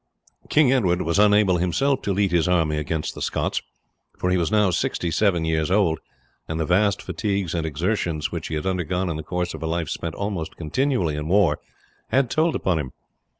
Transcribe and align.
King 0.49 0.73
Edward 0.73 1.03
was 1.03 1.19
unable 1.19 1.57
himself 1.57 2.01
to 2.01 2.11
lead 2.11 2.31
his 2.31 2.47
army 2.47 2.77
against 2.77 3.13
the 3.13 3.21
Scots, 3.21 3.61
for 4.17 4.31
he 4.31 4.37
was 4.37 4.51
now 4.51 4.71
sixty 4.71 5.11
seven 5.11 5.45
years 5.45 5.69
old, 5.69 5.99
and 6.47 6.59
the 6.59 6.65
vast 6.65 7.03
fatigues 7.03 7.53
and 7.53 7.67
exertions 7.67 8.31
which 8.31 8.47
he 8.47 8.55
had 8.55 8.65
undergone 8.65 9.11
in 9.11 9.15
the 9.17 9.21
course 9.21 9.53
of 9.53 9.61
a 9.61 9.67
life 9.67 9.89
spent 9.89 10.15
almost 10.15 10.57
continually 10.57 11.15
in 11.15 11.27
war 11.27 11.59
had 12.07 12.31
told 12.31 12.55
upon 12.55 12.79
him. 12.79 12.93